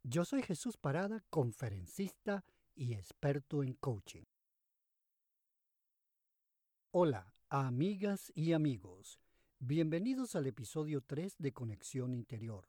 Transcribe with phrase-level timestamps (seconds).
[0.03, 2.43] Yo soy Jesús Parada, conferencista
[2.75, 4.23] y experto en coaching.
[6.91, 9.19] Hola, amigas y amigos.
[9.59, 12.67] Bienvenidos al episodio 3 de Conexión Interior,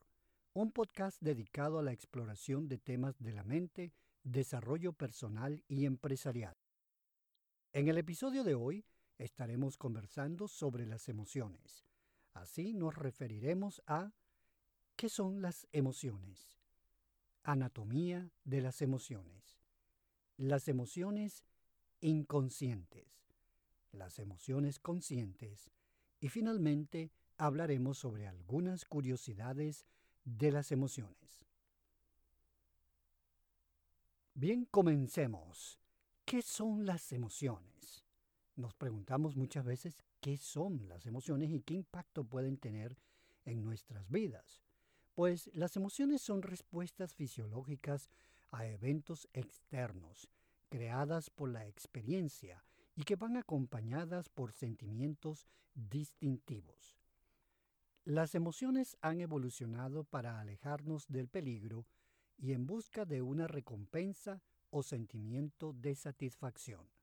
[0.52, 6.56] un podcast dedicado a la exploración de temas de la mente, desarrollo personal y empresarial.
[7.72, 8.84] En el episodio de hoy
[9.16, 11.87] estaremos conversando sobre las emociones.
[12.38, 14.12] Así nos referiremos a
[14.94, 16.56] ¿qué son las emociones?
[17.42, 19.60] Anatomía de las emociones.
[20.36, 21.42] Las emociones
[22.00, 23.08] inconscientes.
[23.90, 25.72] Las emociones conscientes.
[26.20, 29.84] Y finalmente hablaremos sobre algunas curiosidades
[30.24, 31.44] de las emociones.
[34.34, 35.80] Bien, comencemos.
[36.24, 38.07] ¿Qué son las emociones?
[38.58, 42.98] Nos preguntamos muchas veces qué son las emociones y qué impacto pueden tener
[43.44, 44.64] en nuestras vidas.
[45.14, 48.10] Pues las emociones son respuestas fisiológicas
[48.50, 50.28] a eventos externos,
[50.70, 52.64] creadas por la experiencia
[52.96, 56.96] y que van acompañadas por sentimientos distintivos.
[58.04, 61.86] Las emociones han evolucionado para alejarnos del peligro
[62.36, 66.97] y en busca de una recompensa o sentimiento de satisfacción.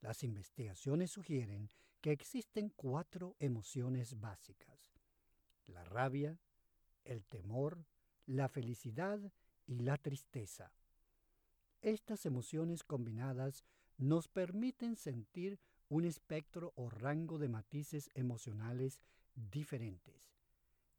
[0.00, 1.70] Las investigaciones sugieren
[2.00, 4.92] que existen cuatro emociones básicas.
[5.66, 6.38] La rabia,
[7.04, 7.84] el temor,
[8.26, 9.18] la felicidad
[9.66, 10.72] y la tristeza.
[11.82, 13.64] Estas emociones combinadas
[13.96, 15.58] nos permiten sentir
[15.88, 19.00] un espectro o rango de matices emocionales
[19.34, 20.34] diferentes.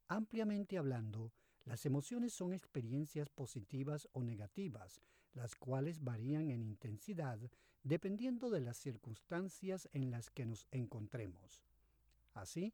[0.08, 1.32] Ampliamente hablando,
[1.66, 5.02] las emociones son experiencias positivas o negativas,
[5.34, 7.40] las cuales varían en intensidad
[7.84, 11.64] dependiendo de las circunstancias en las que nos encontremos.
[12.34, 12.74] Así,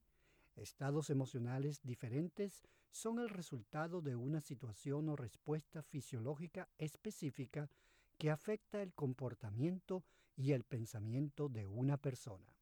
[0.55, 7.69] estados emocionales diferentes son el resultado de una situación o respuesta fisiológica específica
[8.17, 10.03] que afecta el comportamiento
[10.37, 12.55] y el pensamiento de una persona.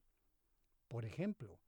[0.88, 1.60] Por ejemplo,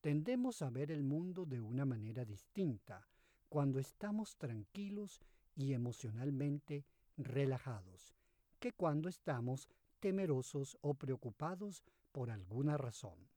[0.00, 3.06] tendemos a ver el mundo de una manera distinta
[3.48, 5.20] cuando estamos tranquilos
[5.56, 6.84] y emocionalmente
[7.16, 8.14] relajados
[8.58, 9.68] que cuando estamos
[10.00, 11.82] temerosos o preocupados
[12.12, 13.28] por alguna razón.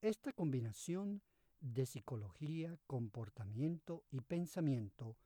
[0.00, 1.22] Esta combinación
[1.60, 5.16] de psicología, comportamiento y pensamiento,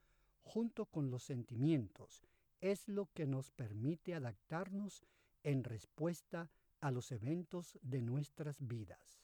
[0.43, 2.22] junto con los sentimientos,
[2.61, 5.03] es lo que nos permite adaptarnos
[5.43, 6.50] en respuesta
[6.81, 9.22] a los eventos de nuestras vidas.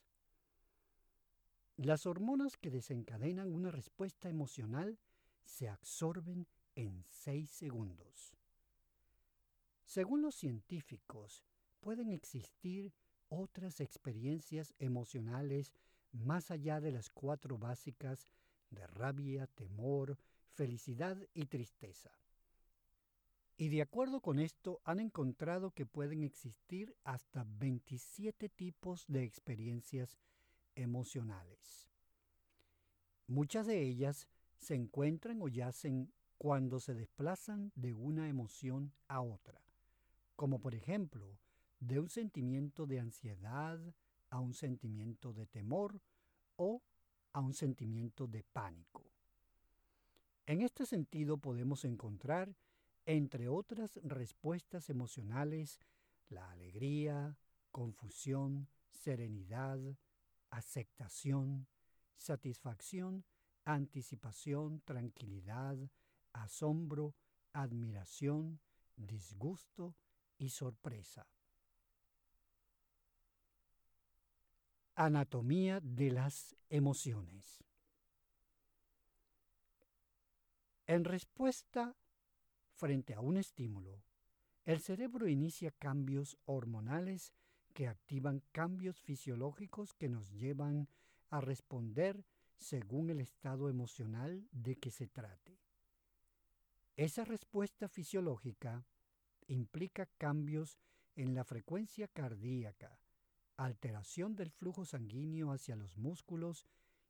[1.76, 4.98] Las hormonas que desencadenan una respuesta emocional
[5.44, 8.37] se absorben en seis segundos.
[9.88, 11.42] Según los científicos,
[11.80, 12.92] pueden existir
[13.30, 15.72] otras experiencias emocionales
[16.12, 18.28] más allá de las cuatro básicas
[18.68, 20.18] de rabia, temor,
[20.52, 22.10] felicidad y tristeza.
[23.56, 30.18] Y de acuerdo con esto han encontrado que pueden existir hasta 27 tipos de experiencias
[30.74, 31.88] emocionales.
[33.26, 34.28] Muchas de ellas
[34.58, 39.67] se encuentran o yacen cuando se desplazan de una emoción a otra,
[40.38, 41.36] como por ejemplo
[41.80, 43.80] de un sentimiento de ansiedad
[44.30, 46.00] a un sentimiento de temor
[46.54, 46.80] o
[47.32, 49.02] a un sentimiento de pánico.
[50.46, 52.54] En este sentido podemos encontrar,
[53.04, 55.80] entre otras respuestas emocionales,
[56.28, 57.36] la alegría,
[57.72, 59.80] confusión, serenidad,
[60.50, 61.66] aceptación,
[62.16, 63.24] satisfacción,
[63.64, 65.76] anticipación, tranquilidad,
[66.32, 67.16] asombro,
[67.52, 68.60] admiración,
[68.96, 69.96] disgusto
[70.38, 71.26] y sorpresa.
[74.94, 77.62] Anatomía de las emociones.
[80.86, 81.94] En respuesta
[82.72, 84.02] frente a un estímulo,
[84.64, 87.32] el cerebro inicia cambios hormonales
[87.74, 90.88] que activan cambios fisiológicos que nos llevan
[91.30, 92.24] a responder
[92.56, 95.58] según el estado emocional de que se trate.
[96.96, 98.84] Esa respuesta fisiológica
[99.48, 100.78] implica cambios
[101.16, 103.00] en la frecuencia cardíaca,
[103.56, 106.66] alteración del flujo sanguíneo hacia los músculos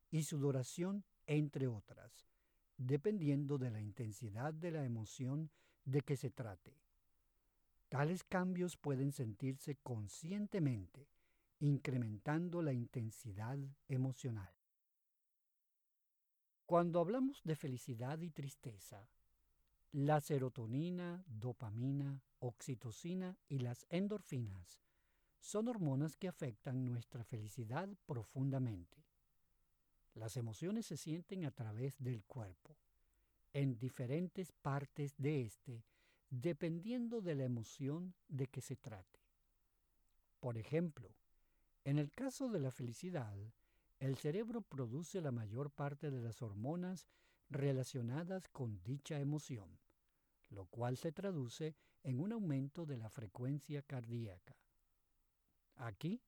[0.09, 2.27] y sudoración, entre otras,
[2.77, 5.51] dependiendo de la intensidad de la emoción
[5.85, 6.75] de que se trate.
[7.89, 11.07] Tales cambios pueden sentirse conscientemente,
[11.59, 13.57] incrementando la intensidad
[13.87, 14.53] emocional.
[16.65, 19.09] Cuando hablamos de felicidad y tristeza,
[19.91, 24.79] la serotonina, dopamina, oxitocina y las endorfinas
[25.39, 29.03] son hormonas que afectan nuestra felicidad profundamente.
[30.13, 32.77] Las emociones se sienten a través del cuerpo,
[33.53, 35.83] en diferentes partes de éste,
[36.29, 39.19] dependiendo de la emoción de que se trate.
[40.39, 41.09] Por ejemplo,
[41.83, 43.35] en el caso de la felicidad,
[43.99, 47.07] el cerebro produce la mayor parte de las hormonas
[47.49, 49.79] relacionadas con dicha emoción,
[50.49, 54.55] lo cual se traduce en un aumento de la frecuencia cardíaca.
[55.75, 56.21] Aquí,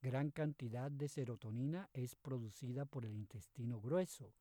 [0.00, 4.34] gran cantidad de serotonina es producida por el intestino grueso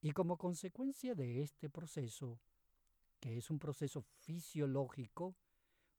[0.00, 2.40] y como consecuencia de este proceso,
[3.20, 5.36] que es un proceso fisiológico,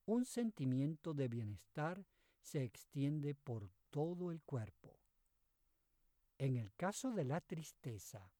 [0.06, 2.06] un sentimiento de bienestar
[2.40, 4.98] se extiende por todo el cuerpo.
[6.38, 8.30] En el caso de la tristeza,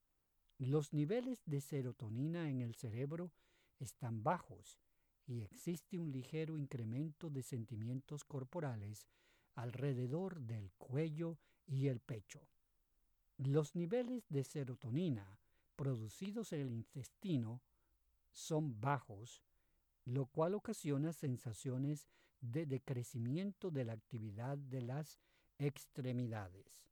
[0.58, 3.32] los niveles de serotonina en el cerebro
[3.78, 4.80] están bajos
[5.26, 9.06] y existe un ligero incremento de sentimientos corporales
[9.54, 12.40] alrededor del cuello y el pecho.
[13.36, 15.38] Los niveles de serotonina
[15.76, 17.62] producidos en el intestino
[18.32, 19.44] son bajos,
[20.04, 22.08] lo cual ocasiona sensaciones
[22.40, 25.20] de decrecimiento de la actividad de las
[25.58, 26.88] extremidades.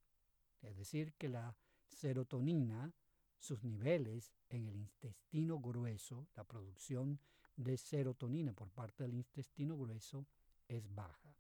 [0.63, 1.57] Es decir, que la
[1.89, 2.93] serotonina,
[3.39, 7.21] sus niveles en el intestino grueso, la producción
[7.57, 10.27] de serotonina por parte del intestino grueso
[10.69, 11.35] es baja.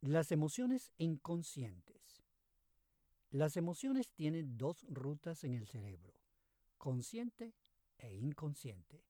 [0.00, 2.22] Las emociones inconscientes.
[3.30, 6.14] Las emociones tienen dos rutas en el cerebro,
[6.78, 7.52] consciente
[7.98, 9.02] e inconsciente.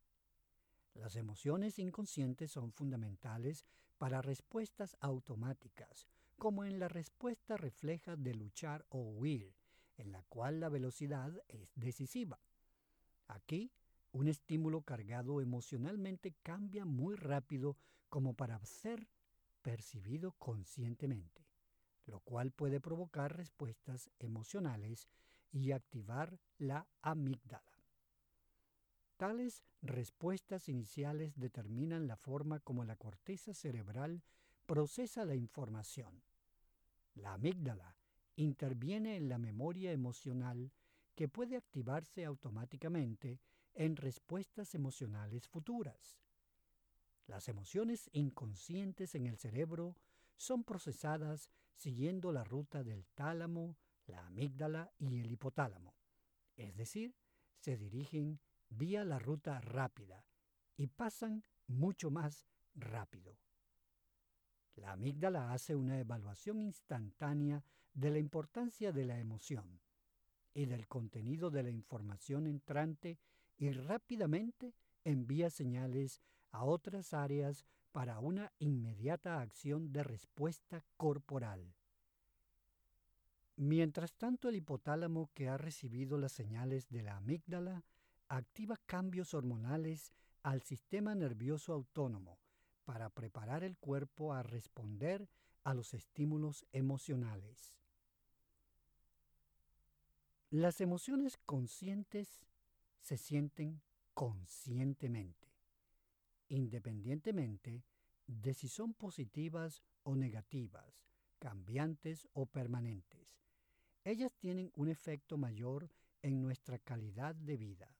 [0.95, 3.65] Las emociones inconscientes son fundamentales
[3.99, 6.09] para respuestas automáticas,
[6.39, 9.53] como en la respuesta refleja de luchar o huir,
[9.97, 12.41] en la cual la velocidad es decisiva.
[13.27, 13.73] Aquí,
[14.13, 17.77] un estímulo cargado emocionalmente cambia muy rápido
[18.09, 19.09] como para ser
[19.63, 21.47] percibido conscientemente,
[22.07, 25.09] lo cual puede provocar respuestas emocionales
[25.53, 27.79] y activar la amígdala.
[29.17, 34.23] Tales respuestas iniciales determinan la forma como la corteza cerebral
[34.65, 36.23] procesa la información.
[37.19, 37.97] La amígdala
[38.37, 40.73] interviene en la memoria emocional
[41.15, 43.41] que puede activarse automáticamente
[43.75, 46.21] en respuestas emocionales futuras.
[47.27, 49.97] Las emociones inconscientes en el cerebro
[50.37, 53.77] son procesadas siguiendo la ruta del tálamo,
[54.07, 55.95] la amígdala y el hipotálamo,
[56.57, 57.15] es decir,
[57.59, 60.25] se dirigen vía la ruta rápida
[60.77, 63.37] y pasan mucho más rápido.
[64.81, 67.65] La amígdala hace una evaluación instantánea
[67.95, 69.81] de la importancia de la emoción
[70.55, 73.19] y del contenido de la información entrante
[73.57, 74.75] y rápidamente
[75.05, 76.21] envía señales
[76.53, 81.75] a otras áreas para una inmediata acción de respuesta corporal.
[83.57, 87.83] Mientras tanto, el hipotálamo que ha recibido las señales de la amígdala
[88.29, 90.13] activa cambios hormonales
[90.45, 92.39] al sistema nervioso autónomo
[92.89, 95.29] para preparar el cuerpo a responder
[95.63, 97.75] a los estímulos emocionales.
[100.49, 102.47] Las emociones conscientes
[103.03, 103.83] se sienten
[104.15, 105.53] conscientemente,
[106.49, 107.85] independientemente
[108.27, 111.05] de si son positivas o negativas,
[111.41, 113.29] cambiantes o permanentes.
[114.03, 115.91] Ellas tienen un efecto mayor
[116.23, 117.95] en nuestra calidad de vida.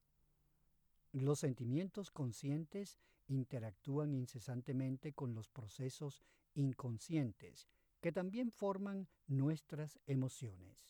[1.11, 2.97] Los sentimientos conscientes
[3.29, 7.67] interactúan incesantemente con los procesos inconscientes
[8.01, 10.89] que también forman nuestras emociones.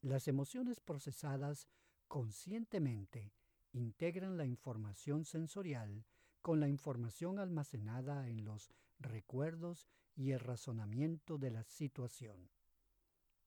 [0.00, 1.68] Las emociones procesadas
[2.08, 3.32] conscientemente
[3.72, 6.04] integran la información sensorial
[6.42, 12.50] con la información almacenada en los recuerdos y el razonamiento de la situación.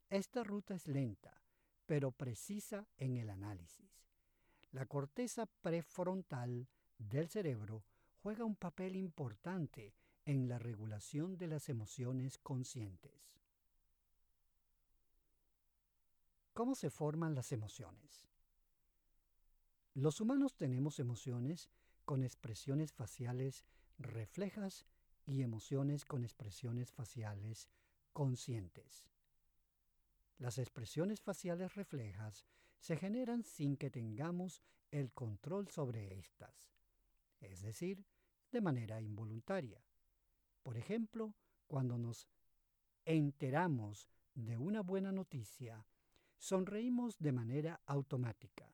[0.10, 1.42] Esta ruta es lenta,
[1.86, 4.08] pero precisa en el análisis.
[4.72, 7.84] La corteza prefrontal del cerebro
[8.22, 9.94] juega un papel importante
[10.26, 13.38] en la regulación de las emociones conscientes.
[16.54, 18.28] ¿Cómo se forman las emociones?
[19.94, 21.70] Los humanos tenemos emociones
[22.04, 23.64] con expresiones faciales
[23.98, 24.86] reflejas
[25.26, 27.70] y emociones con expresiones faciales
[28.14, 29.06] conscientes.
[30.40, 32.46] Las expresiones faciales reflejas
[32.80, 34.62] se generan sin que tengamos
[34.92, 36.72] el control sobre éstas,
[37.40, 38.06] es decir,
[38.52, 39.84] de manera involuntaria.
[40.64, 41.34] Por ejemplo,
[41.68, 42.28] cuando nos
[43.06, 45.86] enteramos de una buena noticia,
[46.38, 48.74] sonreímos de manera automática.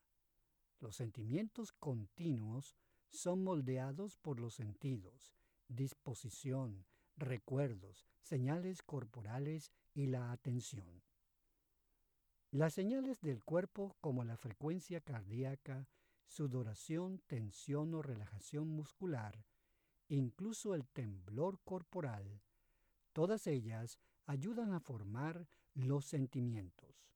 [0.80, 2.76] Los sentimientos continuos
[3.10, 5.34] son moldeados por los sentidos,
[5.68, 11.04] disposición, recuerdos, señales corporales y la atención.
[12.52, 15.88] Las señales del cuerpo como la frecuencia cardíaca,
[16.28, 19.46] sudoración, tensión o relajación muscular,
[20.10, 22.42] incluso el temblor corporal,
[23.14, 27.10] todas ellas ayudan a formar los sentimientos.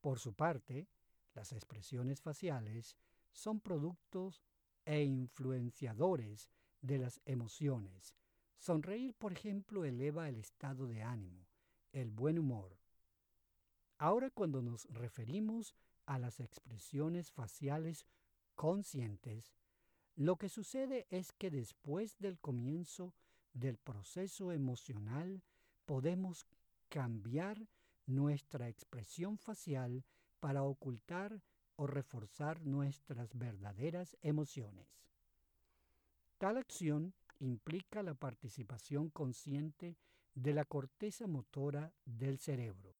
[0.00, 0.88] Por su parte,
[1.34, 2.96] las expresiones faciales
[3.32, 4.42] son productos
[4.84, 6.48] e influenciadores
[6.80, 8.14] de las emociones.
[8.58, 11.46] Sonreír, por ejemplo, eleva el estado de ánimo,
[11.92, 12.78] el buen humor.
[13.98, 15.74] Ahora cuando nos referimos
[16.06, 18.06] a las expresiones faciales
[18.54, 19.52] conscientes,
[20.16, 23.12] lo que sucede es que después del comienzo
[23.52, 25.42] del proceso emocional
[25.84, 26.46] podemos
[26.88, 27.68] cambiar
[28.06, 30.04] nuestra expresión facial
[30.40, 31.42] para ocultar
[31.76, 34.86] o reforzar nuestras verdaderas emociones.
[36.38, 39.96] Tal acción implica la participación consciente
[40.34, 42.94] de la corteza motora del cerebro.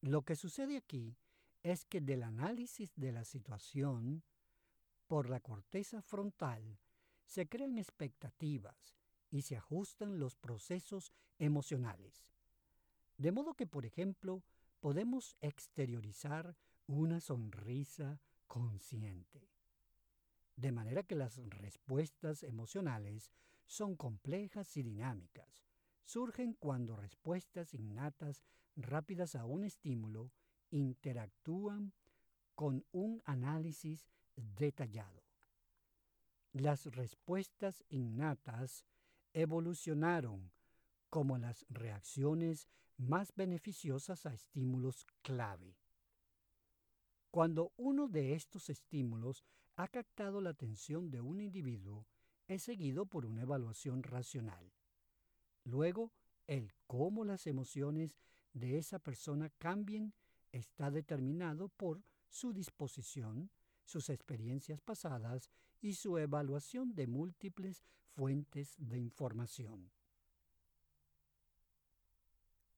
[0.00, 1.16] Lo que sucede aquí
[1.62, 4.22] es que del análisis de la situación
[5.06, 6.78] por la corteza frontal
[7.24, 8.96] se crean expectativas
[9.30, 12.26] y se ajustan los procesos emocionales.
[13.16, 14.42] De modo que, por ejemplo,
[14.80, 19.48] podemos exteriorizar una sonrisa consciente.
[20.56, 23.30] De manera que las respuestas emocionales
[23.64, 25.64] son complejas y dinámicas.
[26.04, 28.42] Surgen cuando respuestas innatas
[28.76, 30.30] rápidas a un estímulo
[30.72, 31.92] interactúan
[32.56, 35.22] con un análisis detallado.
[36.52, 38.84] Las respuestas innatas
[39.32, 40.50] evolucionaron
[41.08, 45.76] como las reacciones más beneficiosas a estímulos clave.
[47.30, 49.44] Cuando uno de estos estímulos
[49.76, 52.06] ha captado la atención de un individuo,
[52.46, 54.72] es seguido por una evaluación racional.
[55.64, 56.12] Luego,
[56.46, 58.18] el cómo las emociones
[58.52, 60.12] de esa persona cambien
[60.52, 63.50] está determinado por su disposición,
[63.84, 67.82] sus experiencias pasadas y su evaluación de múltiples
[68.14, 69.90] fuentes de información.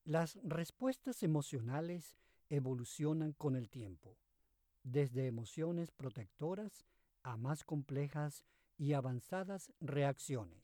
[0.05, 2.17] Las respuestas emocionales
[2.49, 4.17] evolucionan con el tiempo,
[4.83, 6.85] desde emociones protectoras
[7.23, 8.45] a más complejas
[8.77, 10.63] y avanzadas reacciones.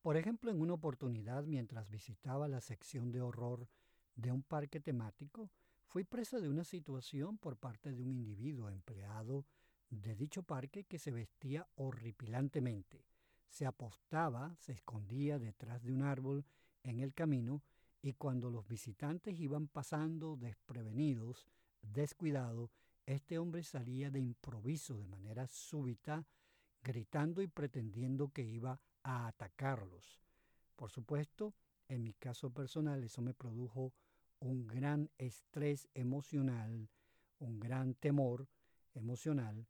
[0.00, 3.68] Por ejemplo, en una oportunidad mientras visitaba la sección de horror
[4.16, 5.50] de un parque temático,
[5.86, 9.44] fui presa de una situación por parte de un individuo empleado
[9.90, 13.04] de dicho parque que se vestía horripilantemente.
[13.48, 16.44] Se apostaba, se escondía detrás de un árbol
[16.82, 17.62] en el camino
[18.02, 21.46] y cuando los visitantes iban pasando desprevenidos,
[21.80, 22.70] descuidado,
[23.06, 26.26] este hombre salía de improviso de manera súbita,
[26.82, 30.20] gritando y pretendiendo que iba a atacarlos.
[30.76, 31.54] Por supuesto,
[31.88, 33.92] en mi caso personal eso me produjo
[34.44, 36.88] un gran estrés emocional,
[37.38, 38.48] un gran temor
[38.94, 39.66] emocional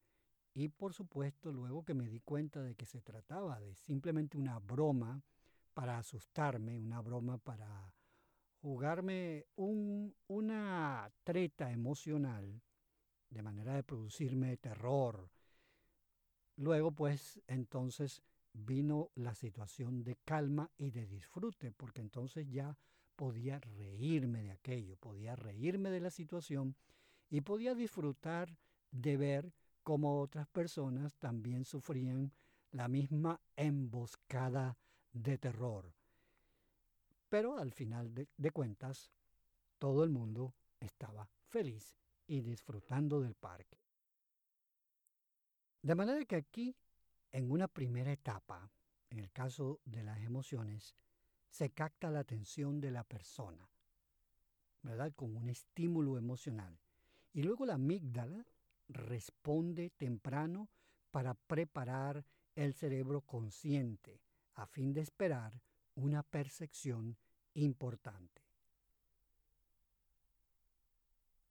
[0.53, 4.59] y por supuesto luego que me di cuenta de que se trataba de simplemente una
[4.59, 5.23] broma,
[5.75, 7.93] para asustarme, una broma para
[8.63, 12.63] jugarme un, una treta emocional
[13.29, 15.29] de manera de producirme terror.
[16.57, 22.79] Luego, pues, entonces vino la situación de calma y de disfrute, porque entonces ya
[23.17, 26.77] podía reírme de aquello, podía reírme de la situación
[27.31, 28.57] y podía disfrutar
[28.91, 29.53] de ver
[29.83, 32.33] cómo otras personas también sufrían
[32.73, 34.77] la misma emboscada
[35.13, 35.93] de terror.
[37.29, 39.11] Pero al final de, cuentas,
[39.79, 43.79] todo el mundo estaba feliz y disfrutando del parque.
[45.83, 46.75] De manera que aquí,
[47.33, 48.71] en una primera etapa,
[49.11, 50.95] en el caso de las emociones,
[51.55, 53.69] se capta la atención de la persona,
[54.83, 55.13] ¿verdad?
[55.15, 56.77] Con un estímulo emocional.
[57.33, 58.45] Y luego la amígdala
[58.89, 60.69] responde temprano
[61.13, 62.25] para preparar
[62.57, 64.21] el cerebro consciente
[64.57, 65.61] a fin de esperar
[65.95, 67.17] una percepción
[67.55, 68.43] importante.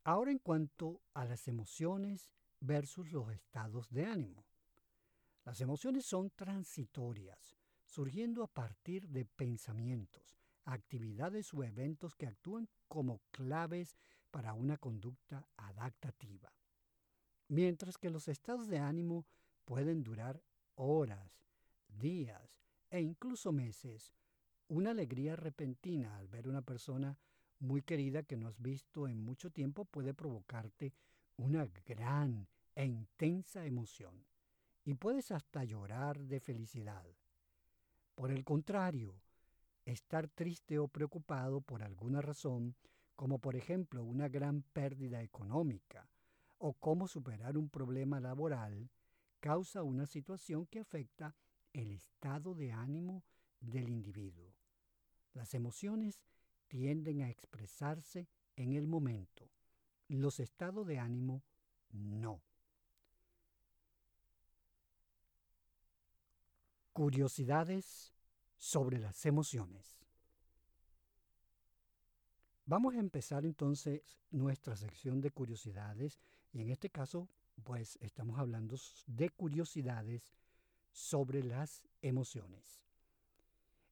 [0.03, 4.43] Ahora en cuanto a las emociones versus los estados de ánimo.
[5.45, 7.55] Las emociones son transitorias,
[7.93, 10.35] surgiendo a partir de pensamientos,
[10.65, 13.95] actividades o eventos que actúan como claves
[14.31, 16.51] para una conducta adaptativa.
[17.50, 19.27] Mientras que los estados de ánimo
[19.63, 20.41] pueden durar
[20.73, 21.45] horas,
[21.88, 24.12] días e incluso meses.
[24.69, 27.15] Una alegría repentina al ver una persona
[27.59, 30.93] muy querida que no has visto en mucho tiempo puede provocarte
[31.38, 34.25] una gran e intensa emoción
[34.83, 37.05] y puedes hasta llorar de felicidad.
[38.15, 39.15] Por el contrario,
[39.86, 42.75] estar triste o preocupado por alguna razón,
[43.15, 46.10] como por ejemplo una gran pérdida económica
[46.58, 48.89] o cómo superar un problema laboral,
[49.39, 51.36] causa una situación que afecta
[51.74, 53.24] el estado de ánimo
[53.60, 54.53] del individuo.
[55.34, 56.22] Las emociones
[56.67, 59.50] tienden a expresarse en el momento,
[60.08, 61.43] los estados de ánimo
[61.89, 62.41] no.
[66.93, 68.13] Curiosidades
[68.55, 69.97] sobre las emociones.
[72.65, 76.19] Vamos a empezar entonces nuestra sección de curiosidades
[76.51, 77.27] y en este caso
[77.63, 80.35] pues estamos hablando de curiosidades
[80.91, 82.83] sobre las emociones.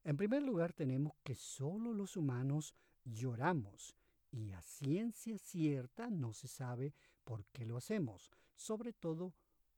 [0.04, 3.96] En primer lugar tenemos que solo los humanos lloramos
[4.32, 6.94] y a ciencia cierta no se sabe
[7.24, 9.34] por qué lo hacemos, sobre todo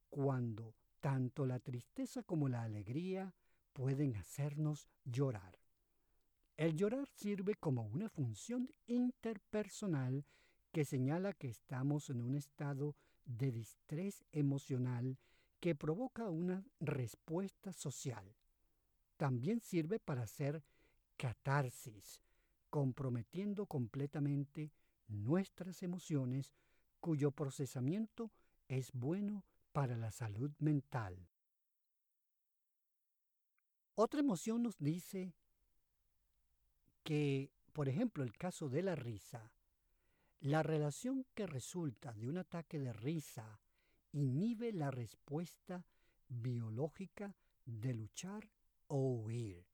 [0.09, 3.33] cuando tanto la tristeza como la alegría
[3.73, 5.59] pueden hacernos llorar.
[6.55, 10.23] El llorar sirve como una función interpersonal
[10.71, 12.95] que señala que estamos en un estado
[13.25, 15.17] de distrés emocional
[15.59, 18.33] que provoca una respuesta social.
[19.17, 20.63] También sirve para hacer
[21.17, 22.21] catarsis,
[22.69, 24.71] comprometiendo completamente
[25.09, 26.53] nuestras emociones
[27.01, 28.31] cuyo procesamiento
[28.69, 31.27] es bueno para la salud mental.
[33.95, 35.35] Otra emoción nos dice
[37.03, 39.51] que, por ejemplo, el caso de la risa,
[40.39, 43.59] la relación que resulta de un ataque de risa
[44.11, 45.85] inhibe la respuesta
[46.27, 48.49] biológica de luchar
[48.87, 49.65] o huir.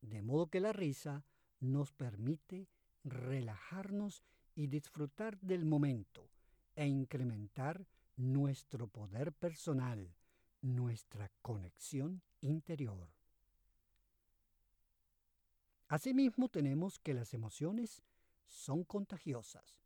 [0.00, 1.24] De modo que la risa
[1.60, 2.68] nos permite
[3.04, 4.22] relajarnos
[4.54, 6.30] y disfrutar del momento
[6.74, 10.14] e incrementar nuestro poder personal,
[10.60, 13.08] nuestra conexión interior.
[15.88, 18.02] Asimismo tenemos que las emociones
[18.46, 19.78] son contagiosas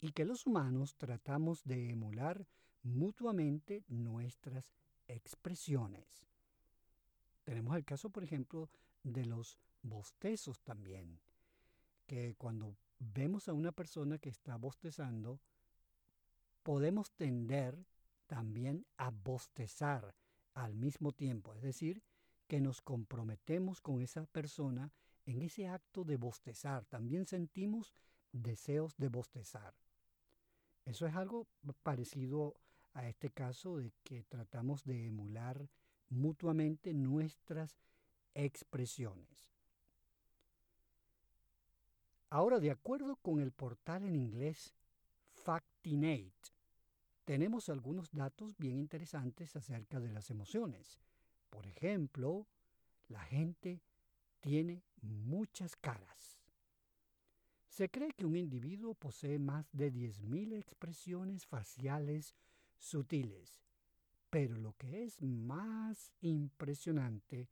[0.00, 2.46] y que los humanos tratamos de emular
[2.82, 4.72] mutuamente nuestras
[5.08, 6.06] expresiones.
[7.44, 8.70] Tenemos el caso, por ejemplo,
[9.02, 11.18] de los bostezos también,
[12.06, 15.40] que cuando vemos a una persona que está bostezando,
[16.62, 17.78] podemos tender
[18.26, 20.14] también a bostezar
[20.54, 22.02] al mismo tiempo, es decir,
[22.46, 24.92] que nos comprometemos con esa persona
[25.26, 27.94] en ese acto de bostezar también sentimos
[28.32, 29.74] deseos de bostezar.
[30.84, 31.46] Eso es algo
[31.82, 32.56] parecido
[32.94, 35.68] a este caso de que tratamos de emular
[36.08, 37.78] mutuamente nuestras
[38.34, 39.52] expresiones.
[42.28, 44.74] Ahora, de acuerdo con el portal en inglés
[47.24, 50.98] Tenemos algunos datos bien interesantes acerca de las emociones.
[51.48, 52.46] Por ejemplo,
[53.08, 53.80] la gente
[54.40, 56.38] tiene muchas caras.
[57.68, 62.34] Se cree que un individuo posee más de 10.000 expresiones faciales
[62.78, 63.62] sutiles,
[64.28, 67.48] pero lo que es más impresionante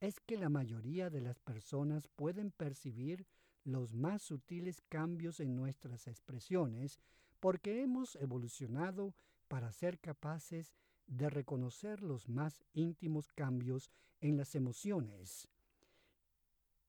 [0.00, 3.26] es que la mayoría de las personas pueden percibir
[3.64, 7.00] los más sutiles cambios en nuestras expresiones
[7.42, 9.16] porque hemos evolucionado
[9.48, 10.76] para ser capaces
[11.08, 15.48] de reconocer los más íntimos cambios en las emociones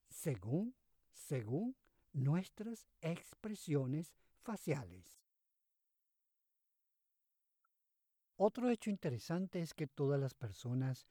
[0.09, 0.75] según,
[1.11, 1.75] según
[2.11, 4.13] nuestras expresiones
[4.43, 5.23] faciales.
[8.35, 11.07] Otro hecho interesante es que todas las personas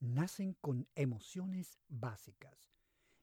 [0.00, 2.72] nacen con emociones básicas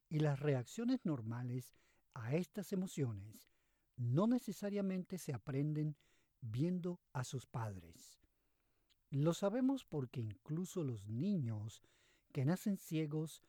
[0.08, 1.74] y las reacciones normales
[2.14, 3.53] a estas emociones
[3.96, 5.96] no necesariamente se aprenden
[6.40, 8.20] viendo a sus padres.
[9.10, 11.82] Lo sabemos porque incluso los niños
[12.32, 13.42] que nacen ciegos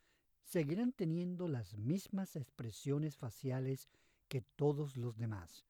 [0.44, 3.90] seguirán teniendo las mismas expresiones faciales
[4.28, 5.66] que todos los demás,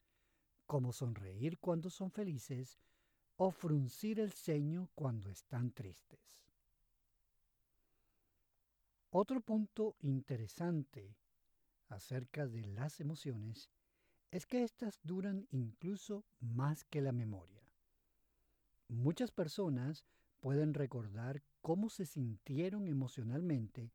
[0.66, 2.78] como sonreír cuando son felices
[3.38, 6.20] o fruncir el ceño cuando están tristes.
[9.12, 11.16] Otro punto interesante
[11.88, 13.70] acerca de las emociones
[14.36, 17.64] es que éstas duran incluso más que la memoria.
[18.90, 20.04] Muchas personas
[20.42, 23.94] pueden recordar cómo se sintieron emocionalmente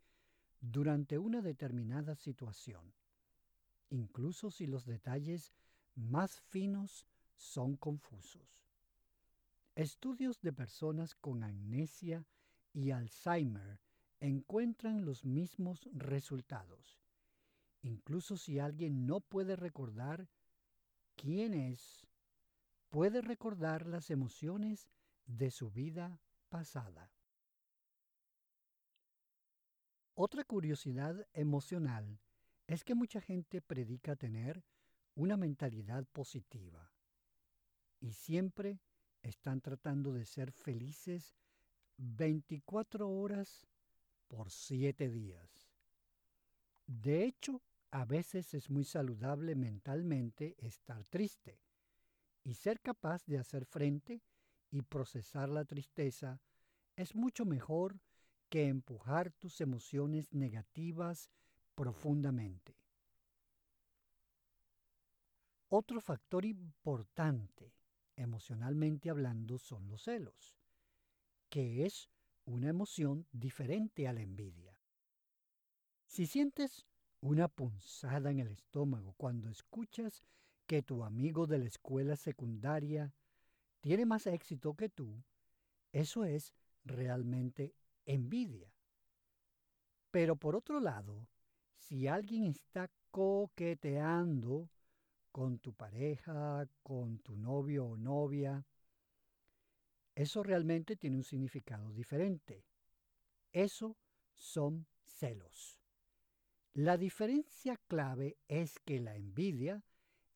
[0.62, 2.94] durante una determinada situación.
[3.90, 5.52] incluso si los detalles
[5.94, 8.64] más finos son confusos.
[9.74, 12.24] Estudios de personas con amnesia
[12.72, 13.78] y Alzheimer
[14.20, 17.00] encuentran los mismos resultados.
[17.82, 20.28] Incluso si alguien no puede recordar
[21.16, 22.06] quién es,
[22.90, 24.92] puede recordar las emociones
[25.26, 27.10] de su vida pasada.
[30.14, 32.20] Otra curiosidad emocional
[32.66, 34.62] es que mucha gente predica tener
[35.14, 36.92] una mentalidad positiva
[38.00, 38.80] y siempre
[39.22, 41.36] están tratando de ser felices
[41.96, 43.66] 24 horas
[44.28, 45.70] por 7 días.
[46.86, 51.60] De hecho, a veces es muy saludable mentalmente estar triste
[52.44, 54.22] y ser capaz de hacer frente
[54.70, 56.40] y procesar la tristeza
[56.96, 58.00] es mucho mejor
[58.48, 61.30] que empujar tus emociones negativas
[61.74, 62.76] profundamente.
[65.68, 67.72] Otro factor importante,
[68.16, 70.56] emocionalmente hablando, son los celos,
[71.48, 72.10] que es
[72.44, 74.76] una emoción diferente a la envidia.
[76.06, 76.86] Si sientes
[77.20, 80.22] una punzada en el estómago cuando escuchas
[80.66, 83.12] que tu amigo de la escuela secundaria
[83.80, 85.22] tiene más éxito que tú,
[85.92, 86.54] eso es
[86.84, 87.74] realmente
[88.06, 88.72] envidia.
[90.10, 91.26] Pero por otro lado,
[91.76, 94.68] si alguien está coqueteando
[95.32, 98.64] con tu pareja, con tu novio o novia,
[100.14, 102.64] eso realmente tiene un significado diferente.
[103.52, 103.96] Eso
[104.36, 105.79] son celos.
[106.74, 109.82] La diferencia clave es que la envidia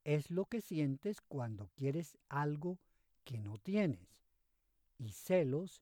[0.02, 2.78] es lo que sientes cuando quieres algo
[3.24, 4.20] que no tienes.
[4.98, 5.80] Y celos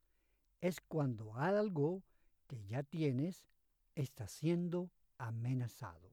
[0.61, 2.03] es cuando algo
[2.47, 3.47] que ya tienes
[3.95, 6.11] está siendo amenazado.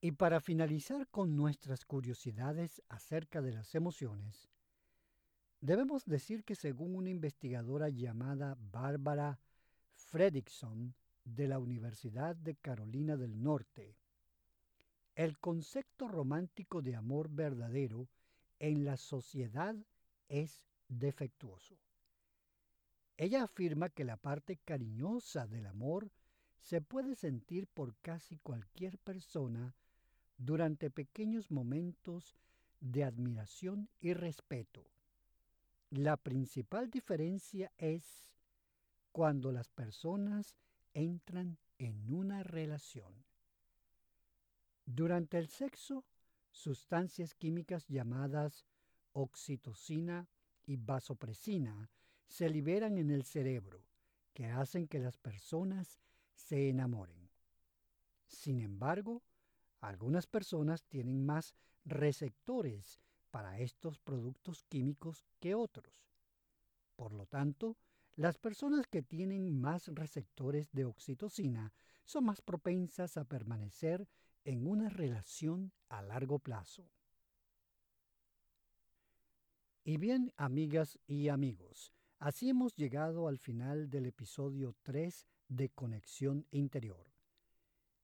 [0.00, 4.48] Y para finalizar con nuestras curiosidades acerca de las emociones,
[5.60, 9.40] debemos decir que según una investigadora llamada Bárbara
[9.94, 10.94] Fredrickson
[11.34, 13.96] de la Universidad de Carolina del Norte,
[15.14, 18.08] el concepto romántico de amor verdadero
[18.58, 19.74] en la sociedad
[20.28, 21.76] es defectuoso.
[23.16, 26.10] Ella afirma que la parte cariñosa del amor
[26.60, 29.74] se puede sentir por casi cualquier persona
[30.36, 32.36] durante pequeños momentos
[32.80, 34.84] de admiración y respeto.
[35.90, 38.30] La principal diferencia es
[39.10, 40.54] cuando las personas
[40.98, 43.24] entran en una relación.
[44.84, 46.04] Durante el sexo,
[46.50, 48.64] sustancias químicas llamadas
[49.12, 50.28] oxitocina
[50.66, 51.90] y vasopresina
[52.26, 53.82] se liberan en el cerebro,
[54.34, 55.98] que hacen que las personas
[56.34, 57.28] se enamoren.
[58.26, 59.22] Sin embargo,
[59.80, 65.92] algunas personas tienen más receptores para estos productos químicos que otros.
[66.96, 67.76] Por lo tanto,
[68.18, 71.72] las personas que tienen más receptores de oxitocina
[72.04, 74.08] son más propensas a permanecer
[74.44, 76.90] en una relación a largo plazo.
[79.84, 86.44] Y bien, amigas y amigos, así hemos llegado al final del episodio 3 de Conexión
[86.50, 87.06] Interior.